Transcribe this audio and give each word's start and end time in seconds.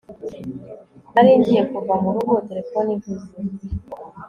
Nari 1.13 1.31
ngiye 1.39 1.61
kuva 1.71 1.93
mu 2.03 2.09
rugo 2.15 2.33
telefone 2.49 2.89
ivuze 2.97 3.25